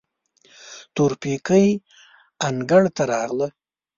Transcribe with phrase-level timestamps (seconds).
[0.95, 1.67] تورپيکۍ
[2.47, 3.47] انګړ ته راغله.